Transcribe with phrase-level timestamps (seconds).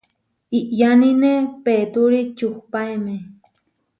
[0.59, 1.31] Iʼyánine
[1.63, 3.15] peetúri čuhpaéme.